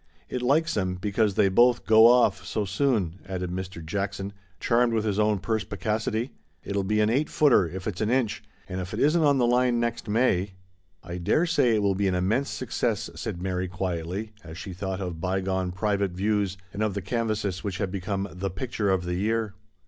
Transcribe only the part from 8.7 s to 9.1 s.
if it